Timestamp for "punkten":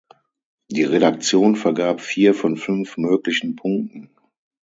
3.55-4.09